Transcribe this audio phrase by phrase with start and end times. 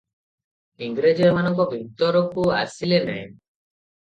[0.87, 3.23] ଇଂରେଜ ଏମାନଙ୍କ ଭିତରକୁ ଆସିଲେ ନାହିଁ।